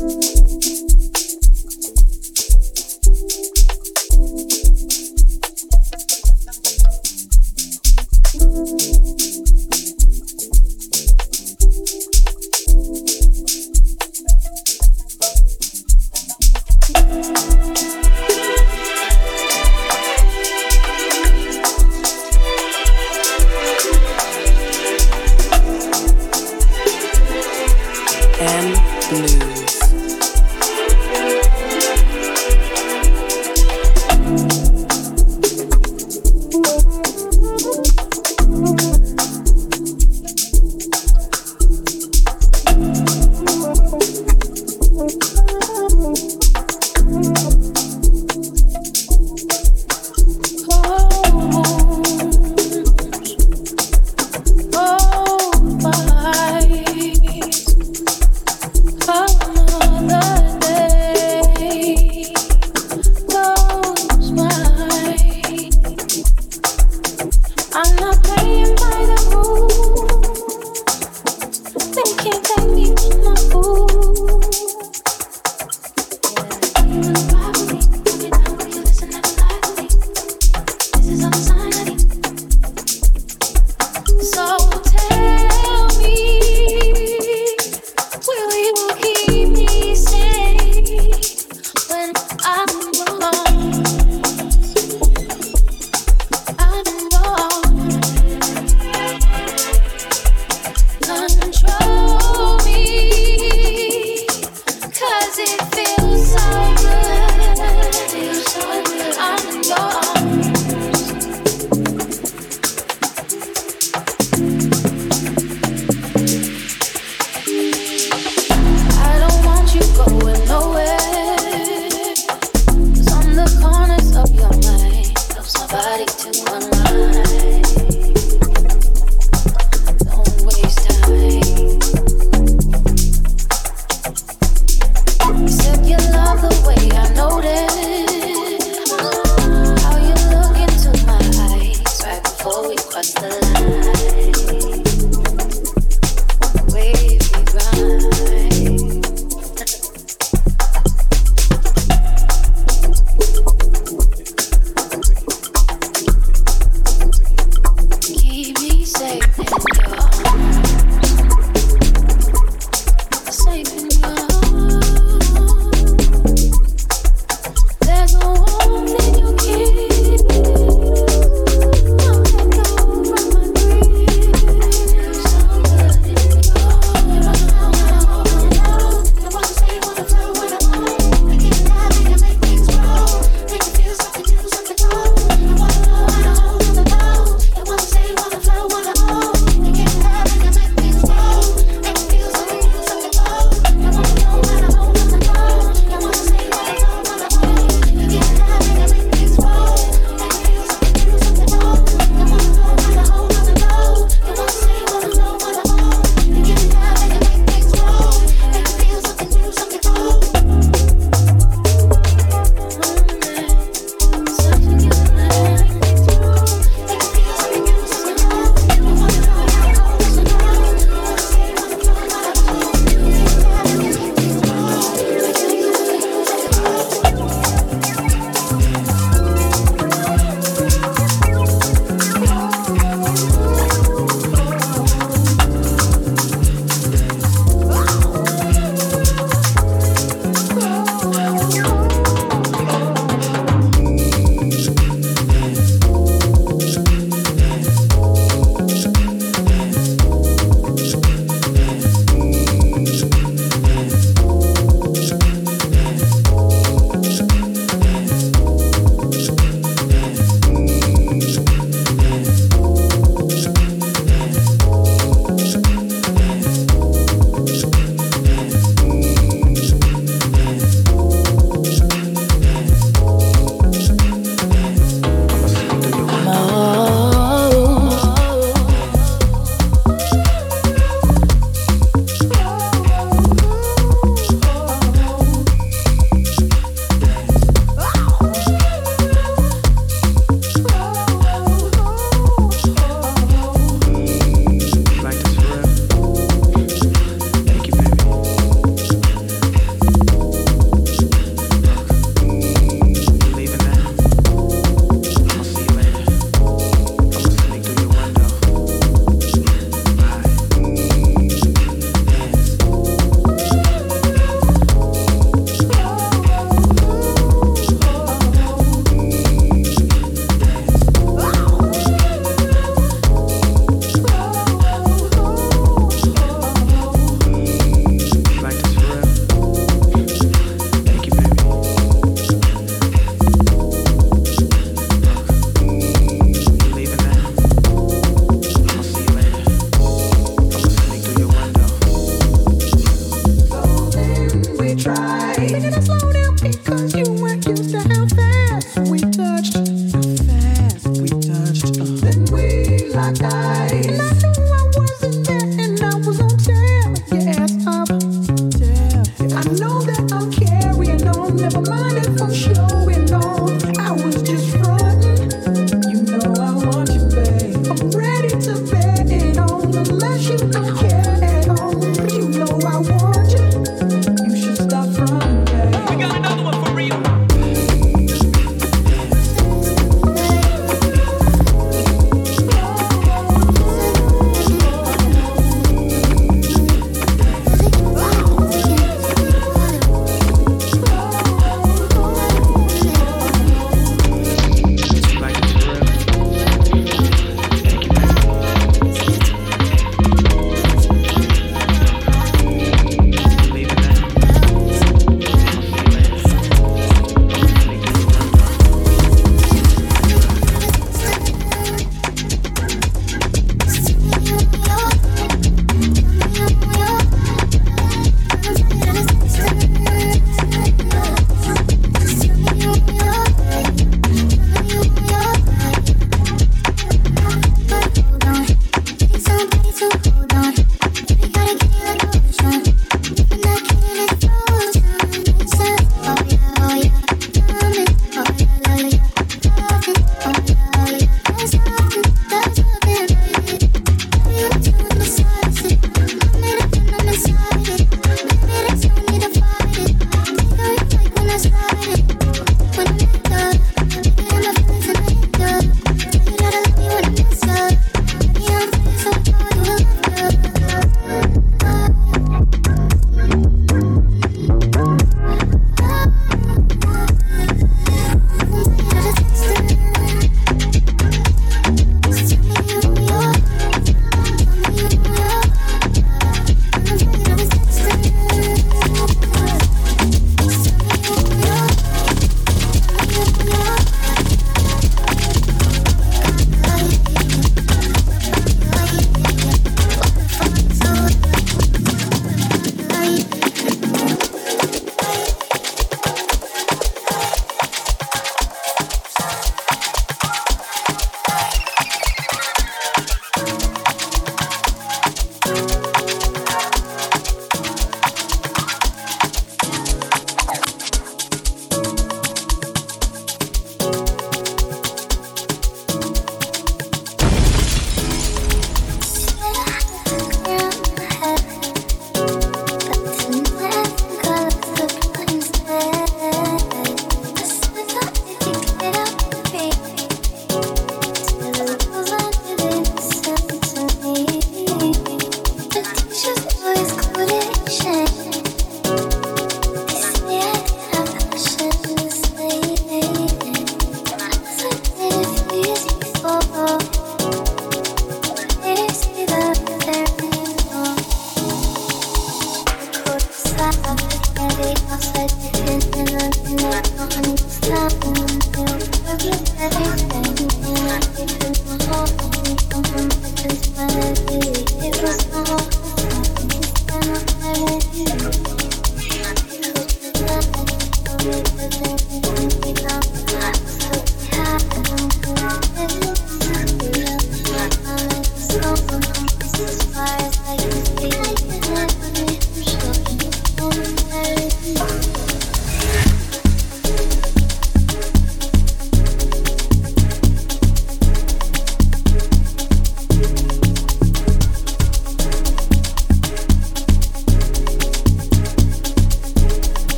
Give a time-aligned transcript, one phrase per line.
[0.00, 0.57] Oh,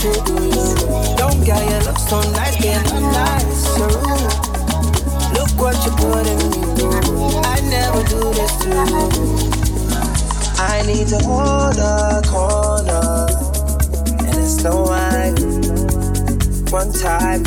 [0.00, 1.16] to you.
[1.16, 3.88] Don't get you look so nice, being not nice, you're.
[5.32, 6.60] Look what you put in me.
[7.44, 9.06] I never do this to you.
[10.58, 13.26] I need to hold a corner
[14.20, 15.36] and it's no wine.
[16.70, 17.42] One time,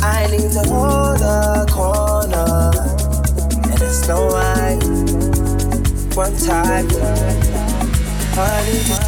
[0.00, 2.72] I need to hold a corner
[3.70, 4.80] and it's no wine.
[6.14, 6.88] One time,
[8.34, 9.05] honey, M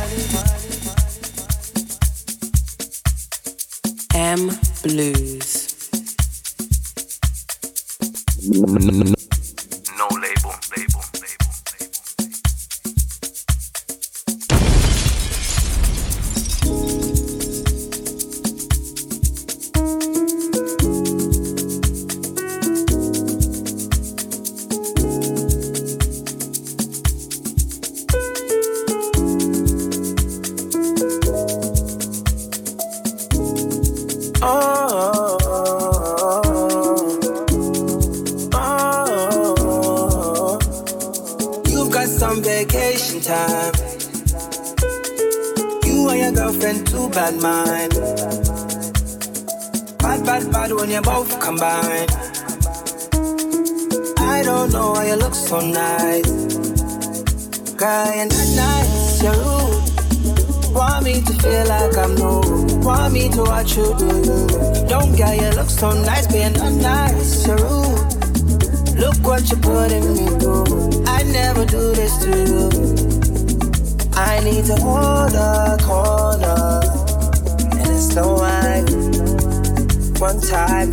[80.19, 80.91] one time.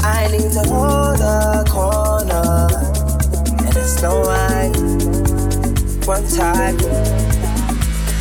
[0.00, 2.68] I need to hold a corner,
[3.66, 4.72] and it's no line.
[6.06, 6.76] One time,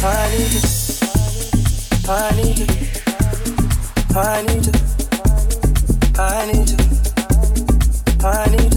[0.03, 0.61] I need you,
[2.09, 2.65] I need you,
[4.15, 4.73] I need you,
[6.19, 6.77] I need you,
[8.23, 8.73] I need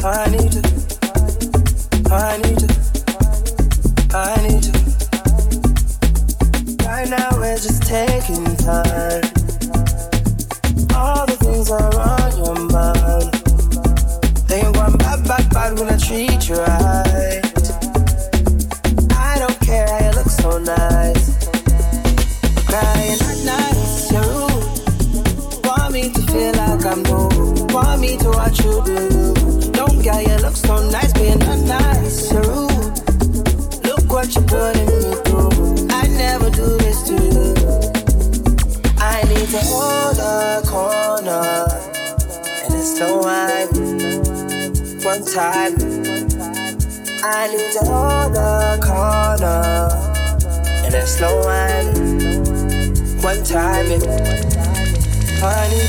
[0.00, 0.54] I need
[2.10, 2.62] I need
[4.14, 4.66] I need.
[6.84, 9.37] Right now we're just taking time.
[47.38, 49.88] blindly on the corner
[50.84, 51.94] and a slow wine.
[53.22, 54.04] One time it,
[55.38, 55.86] honey,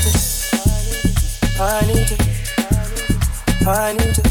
[1.58, 2.04] honey,
[3.64, 4.29] honey, honey.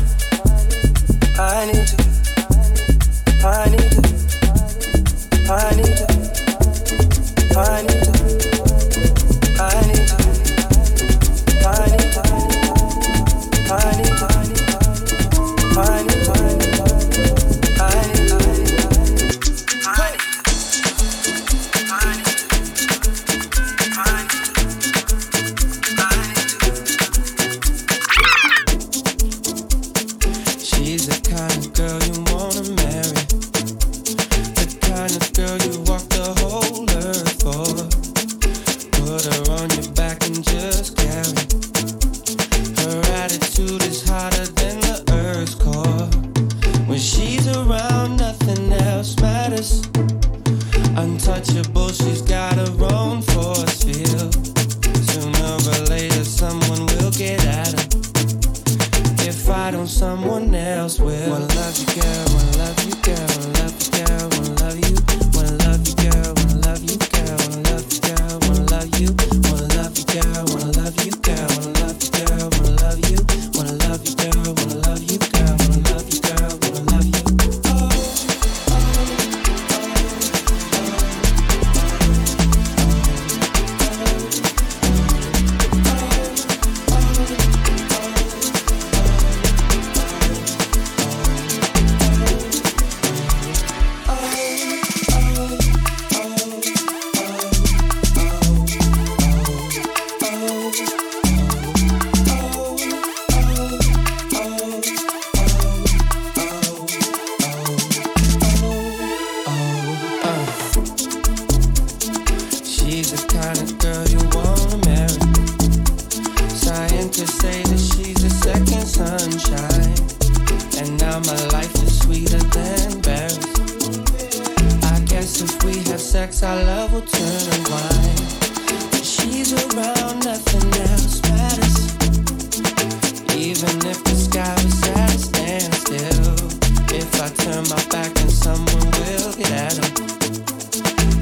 [138.56, 140.06] someone will get at him.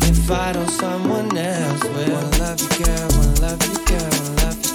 [0.03, 2.15] If I don't, someone else will.
[2.15, 3.07] One love you, girl.
[3.19, 4.11] One love you, girl.
[4.11, 4.66] One love you.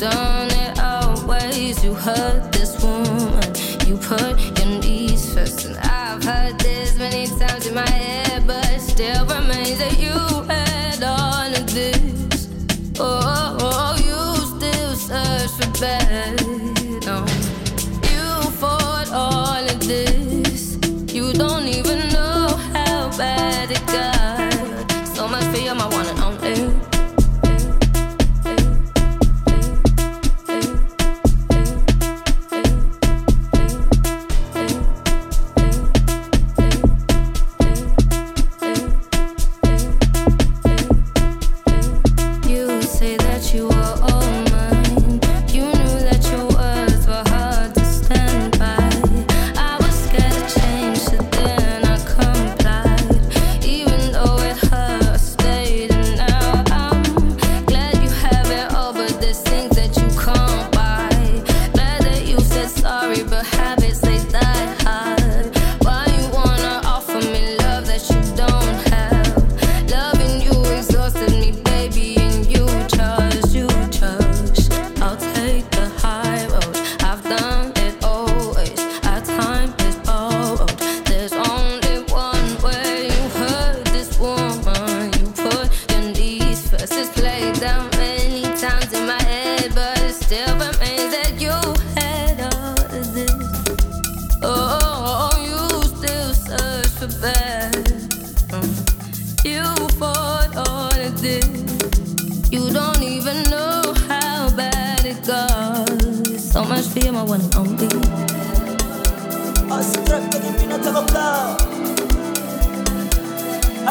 [0.00, 1.84] done it always.
[1.84, 3.54] You hurt this woman,
[3.86, 5.66] you put your knees first.
[5.66, 8.09] And I've heard this many times in my head.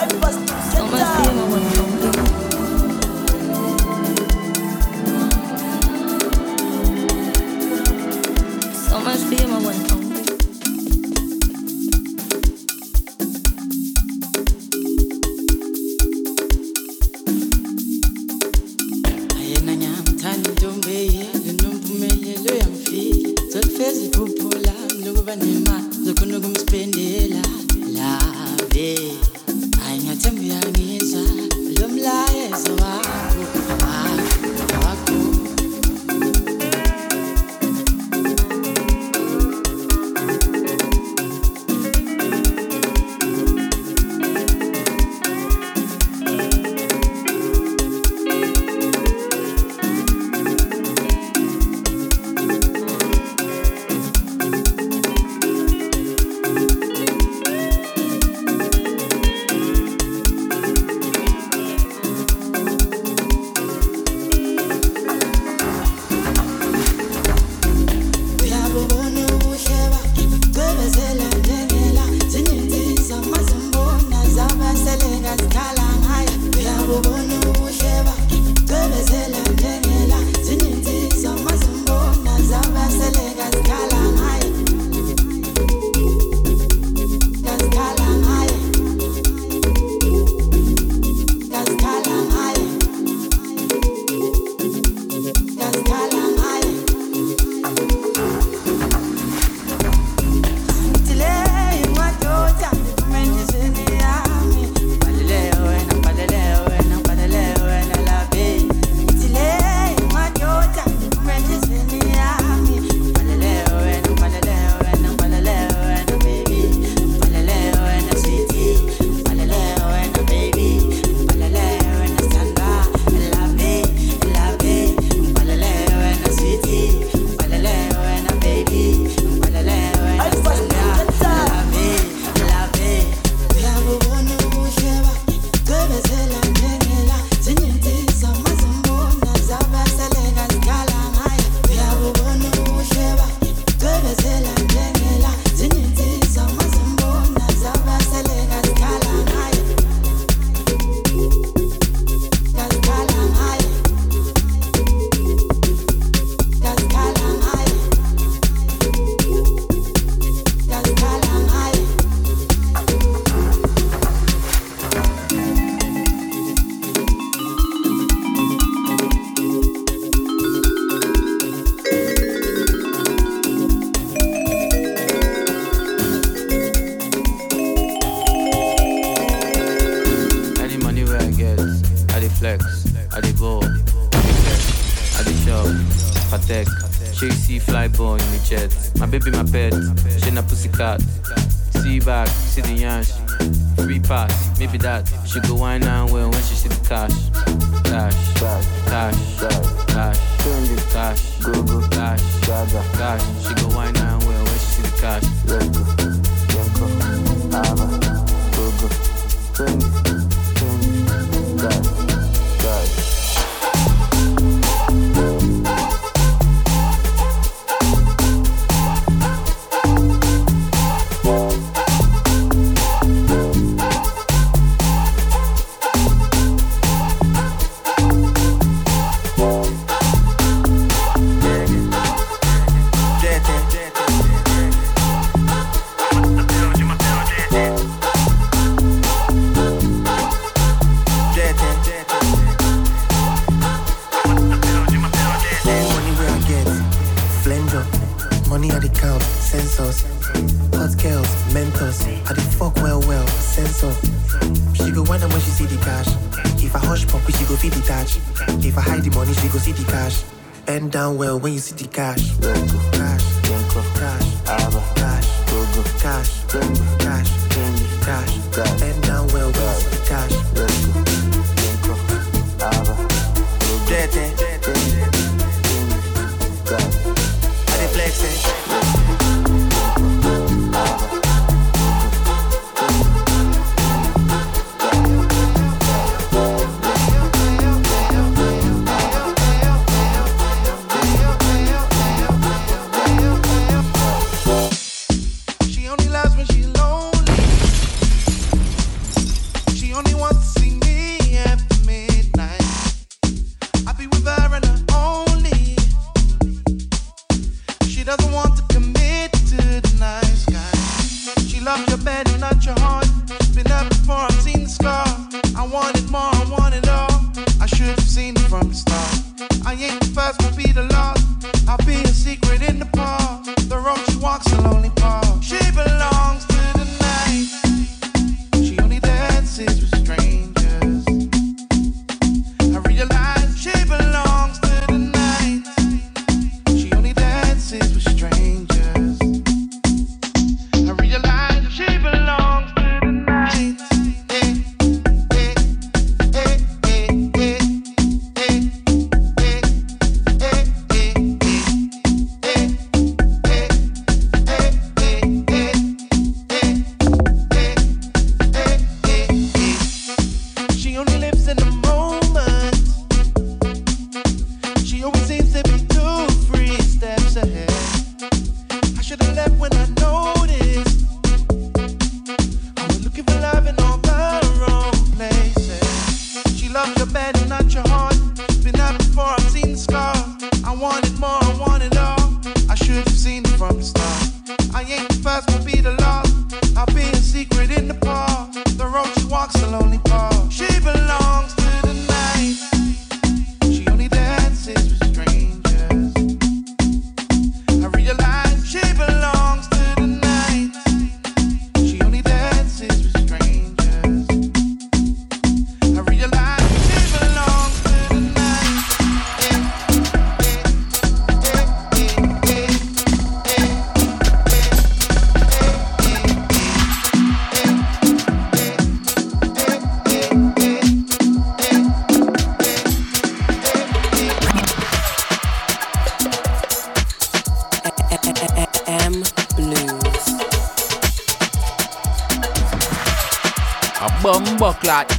[0.01, 0.68] I bust.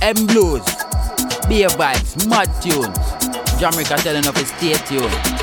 [0.01, 0.65] M Blues,
[1.49, 2.97] Beer Vibes, Mad Tunes.
[3.61, 5.40] Jamaica telling of a stay tuned.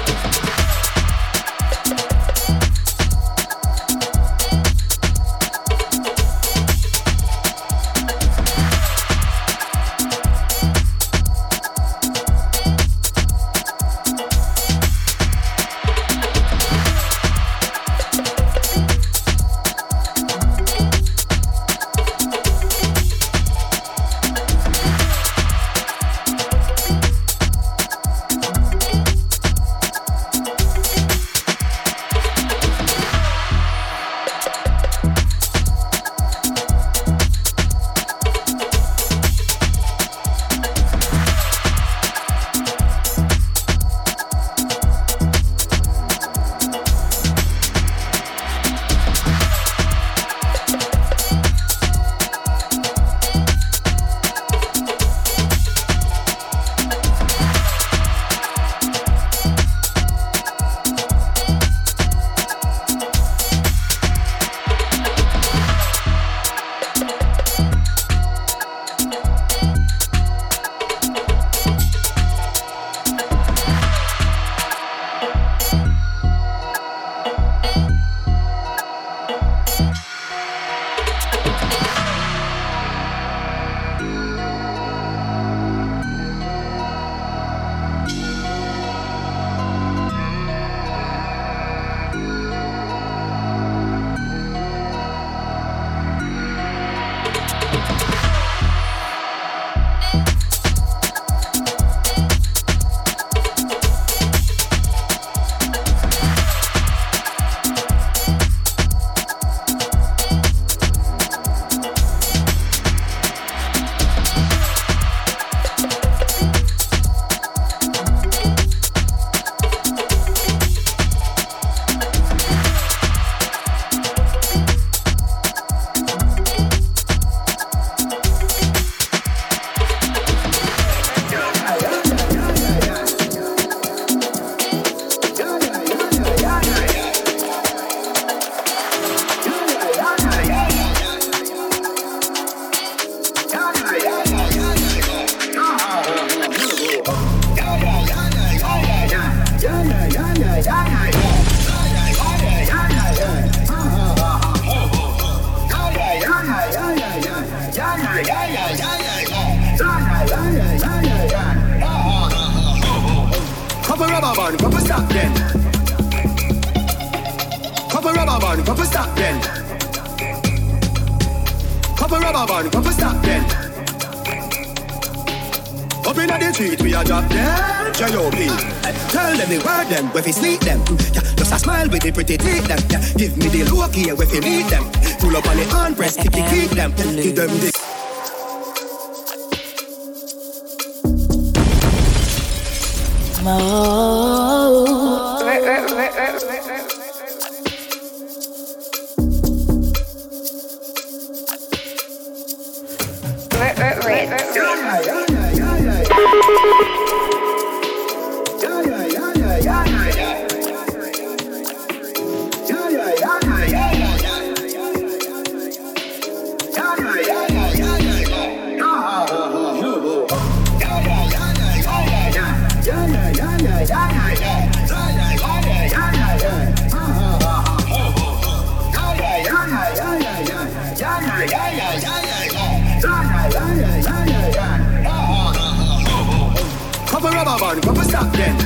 [238.18, 238.58] Stop then.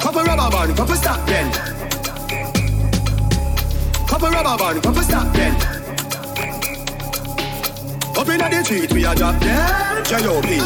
[0.00, 1.52] Couple rubber band, couple stop then.
[4.06, 5.54] Couple rubber band, couple stop then.
[8.16, 10.04] Up inna the street, we a drop them.
[10.04, 10.58] J.O.P.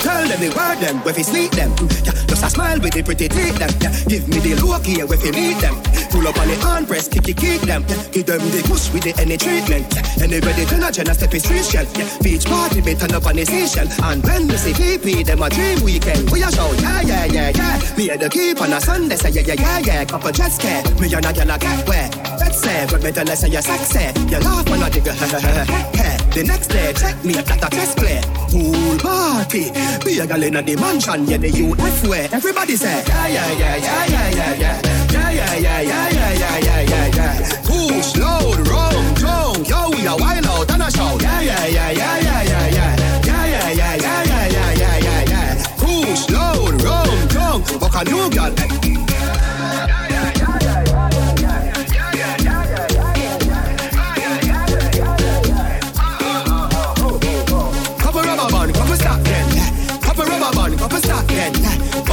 [0.00, 1.70] Tell them the word them, where fi sleep them.
[2.04, 3.70] Yeah, just a smile with the pretty teeth them.
[3.80, 5.93] Yeah, give me the look here, where fi meet them.
[6.14, 7.82] Pull up on the press, kick it, kick them.
[8.14, 9.82] Give them the push with the any treatment.
[10.22, 11.42] Anybody turn a gen a step is.
[11.74, 11.82] Yeah,
[12.22, 13.90] beach party, me turn up on the station.
[13.98, 16.30] And when we see VP, them a dream weekend.
[16.30, 17.96] We a show, yeah, yeah, yeah, yeah.
[17.98, 20.04] Me a the keep on a Sunday, say yeah, yeah, yeah, yeah.
[20.04, 22.14] Couple jet ski, me and a girl a get wet.
[22.38, 24.14] Let's say, but me tell her say you're sexy.
[24.30, 28.22] You laugh when I dig a The next day, check me at a test play.
[28.54, 29.74] Pool party,
[30.06, 32.28] be a girl in a the mansion, yeah, the UF way.
[32.30, 35.03] Everybody say, yeah, yeah, yeah, yeah, yeah, yeah, yeah.
[35.14, 37.62] Yeah, yeah, yeah, yeah, yeah, yeah, yeah, yeah, yeah.
[37.62, 39.68] Push, load, rum, drunk.
[39.68, 41.22] Yo, we a wild out and a shout.
[41.22, 42.96] Yeah, yeah, yeah, yeah, yeah, yeah, yeah.
[43.24, 45.64] Yeah, yeah, yeah, yeah, yeah, yeah, yeah, yeah, yeah.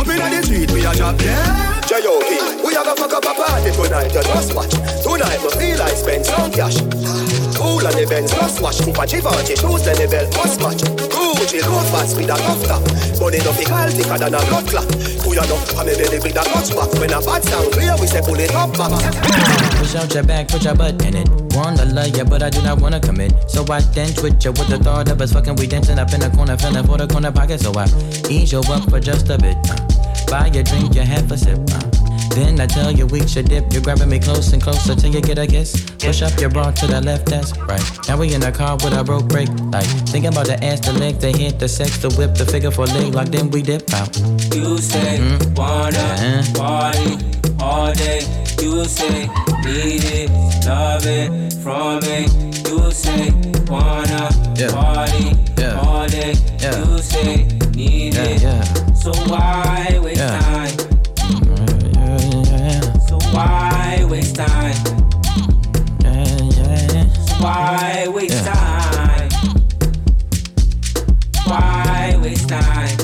[0.02, 1.81] Up the street, we a them.
[1.92, 2.64] J.O.P.
[2.64, 4.72] We a go fuck up a party tonight, you just watch.
[5.04, 6.80] Tonight me feel like spend some cash.
[7.60, 8.80] Cool on the Benz, just wash.
[8.80, 10.88] Tip Givenchy shoes, the belt must match.
[11.12, 12.80] Gucci low fast with a tough top.
[13.20, 14.88] But no fi call thicker than a blood clot.
[14.88, 15.60] You know?
[15.76, 16.92] I'm a belly with a clutch back.
[16.96, 18.96] When a bad sound clear, we say pull it up back.
[19.76, 21.28] Push out your back, put your butt in it.
[21.52, 23.36] Wanna love ya, but I do not wanna commit.
[23.52, 25.60] So I dance with you with the thought of us fucking.
[25.60, 27.60] We dancing up in the corner, feeling for the corner pocket.
[27.60, 27.84] So I
[28.32, 29.60] ease you up for just a bit.
[29.68, 30.01] Uh.
[30.32, 31.60] Buy a drink, you have a sip.
[31.72, 31.80] Uh.
[32.34, 33.74] Then I tell you we should dip.
[33.74, 35.74] You're grabbing me close and closer till you get a kiss.
[36.00, 37.84] Push up your bra to the left, that's right.
[38.08, 39.84] Now we in the car with a broke brake light.
[40.08, 42.86] Thinking about the ass, the leg, the hit, the sex, the whip, the figure for
[42.86, 43.28] leg lock.
[43.28, 44.16] Then we dip out.
[44.56, 45.20] You say
[45.58, 46.44] wanna Uh-huh.
[46.56, 47.18] party
[47.60, 48.22] all day.
[48.62, 49.28] You say
[49.66, 50.32] need it,
[50.66, 52.28] love it from me.
[52.70, 53.34] You say
[53.68, 54.72] wanna Yeah.
[54.72, 55.80] party Yeah.
[55.84, 56.34] all day.
[56.62, 56.80] Yeah.
[56.80, 58.42] You say need Yeah, it.
[58.42, 58.64] yeah.
[58.94, 59.98] So why.
[60.28, 60.78] Time?
[61.94, 64.76] Yeah, yeah, So why waste time?
[66.04, 67.14] yeah, yeah.
[67.14, 69.30] So why waste time?
[71.46, 72.98] Why waste time?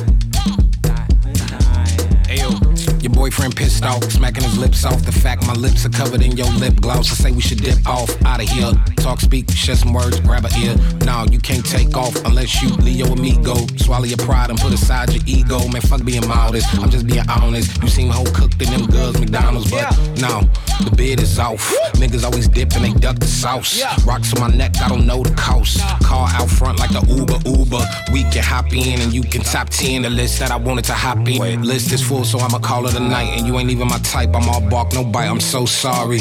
[2.29, 5.03] Ayo, your boyfriend pissed off, smacking his lips off.
[5.03, 7.09] The fact my lips are covered in your lip gloss.
[7.11, 8.71] I say we should dip off out of here
[9.07, 10.75] talk, speak, share some words, grab a ear.
[11.05, 13.55] Now you can't take off unless you Leo amigo.
[13.77, 15.65] Swallow your pride and put aside your ego.
[15.69, 16.67] Man, fuck being modest.
[16.79, 17.81] I'm just being honest.
[17.81, 20.15] You seem whole cooked in them girls' McDonald's, but yeah.
[20.15, 20.41] now
[20.83, 21.73] the bid is off.
[21.93, 23.79] Niggas always dip and they duck the sauce.
[23.79, 23.95] Yeah.
[24.05, 25.77] Rocks on my neck, I don't know the cost.
[25.77, 25.99] Nah.
[25.99, 27.83] Car out front like the Uber Uber.
[28.11, 30.93] We can hop in and you can top 10 the list that I wanted to
[30.93, 31.39] hop in.
[31.39, 31.59] Wait.
[31.61, 33.37] List is full, so I'ma call it a night.
[33.37, 34.35] And you ain't even my type.
[34.35, 35.29] I'm all bark, no bite.
[35.29, 36.19] I'm so sorry.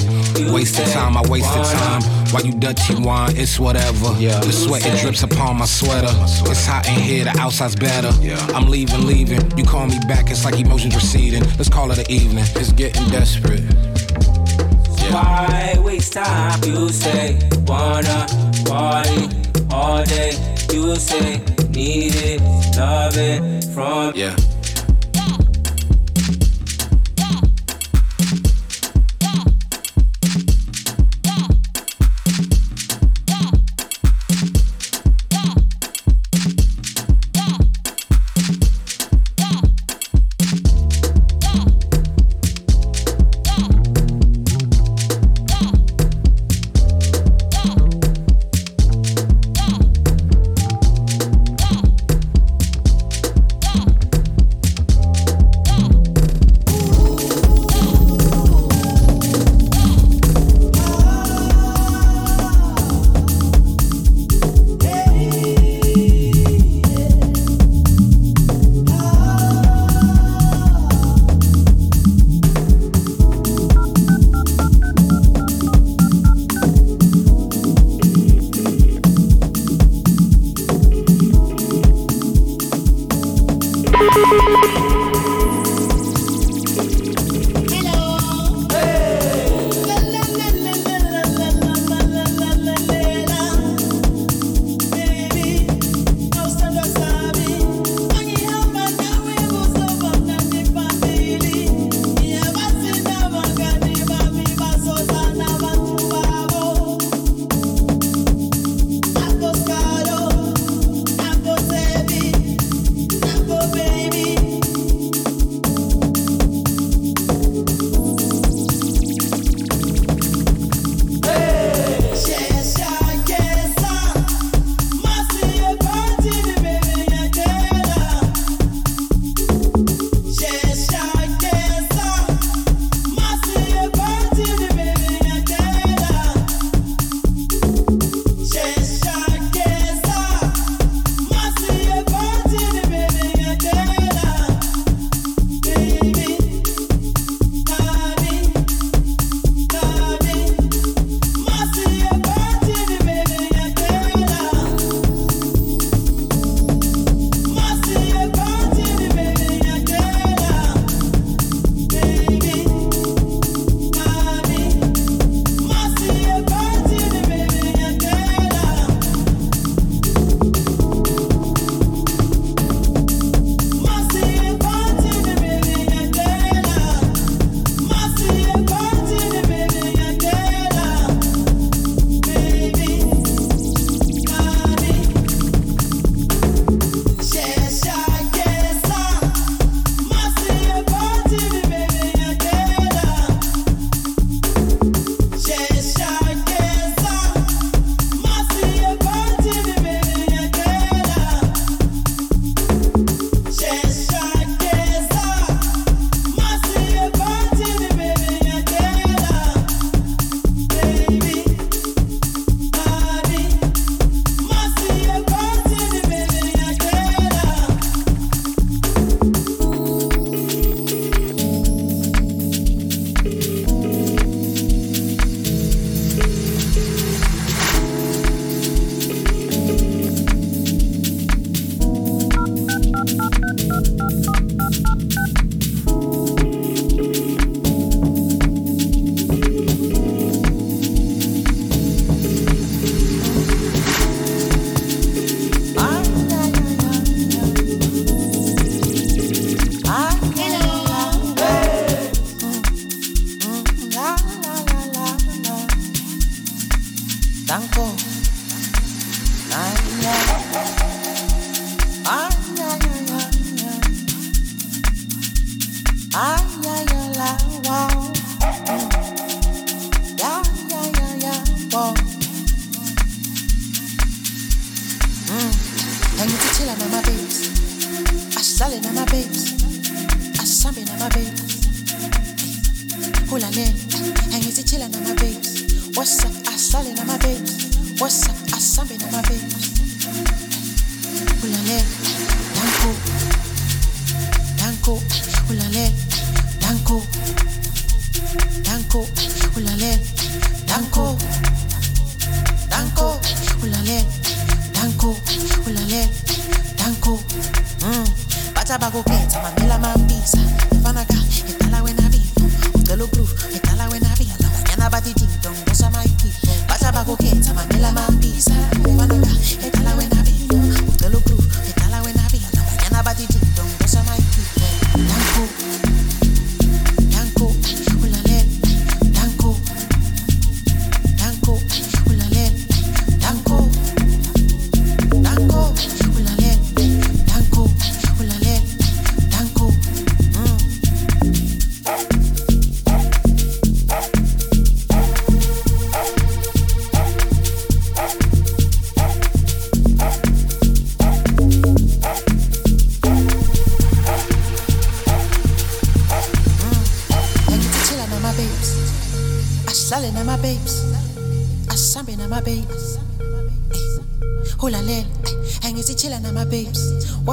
[0.53, 2.03] Wasted time, I wasted time.
[2.31, 2.76] Why you done?
[2.77, 4.15] T1, it's whatever.
[4.19, 4.39] Yeah.
[4.41, 6.09] The sweat it drips upon my sweater.
[6.51, 8.11] It's hot in here, the outside's better.
[8.21, 8.39] Yeah.
[8.55, 9.57] I'm leaving, leaving.
[9.59, 11.43] You call me back, it's like emotions receding.
[11.57, 12.45] Let's call it an evening.
[12.57, 13.63] It's getting desperate.
[15.13, 16.63] Why waste time?
[16.65, 18.27] You say wanna
[18.65, 19.29] party
[19.71, 20.33] all day.
[20.73, 21.39] You say
[21.71, 22.41] need it,
[22.77, 24.37] love it from yeah.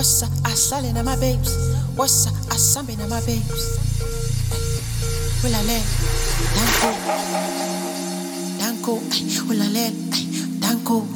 [0.03, 0.31] What's up?
[0.43, 1.55] I selling my babes.
[1.95, 2.33] What's up?
[2.51, 3.79] I summon my babes.
[5.41, 5.85] Will I let?
[6.59, 6.89] Danko.
[8.59, 8.93] Danko.
[9.47, 9.93] Will I let?
[10.59, 11.07] Danko.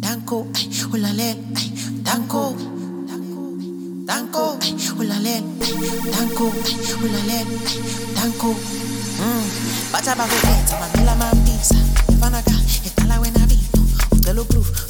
[0.00, 0.38] Danko.
[0.92, 1.38] Will I let?
[2.04, 2.52] Danko.
[4.04, 4.58] Danko.
[4.98, 5.44] Will I let?
[6.12, 6.44] Danko.
[7.00, 7.48] Will I let?
[8.20, 8.52] Danko.
[9.90, 11.76] Bata bago beta, mamela mambisa.
[12.12, 12.52] Ivanaga,
[12.84, 13.80] itala wena vito.
[14.12, 14.89] Utelo proof.